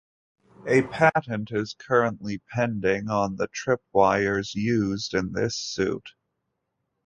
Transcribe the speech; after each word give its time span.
A 0.65 0.81
patent 0.81 1.51
is 1.51 1.75
currently 1.75 2.39
pending 2.51 3.07
on 3.07 3.35
the 3.35 3.47
tripwires 3.49 4.55
used 4.55 5.13
in 5.13 5.31
this 5.33 5.55
suit. 5.55 6.13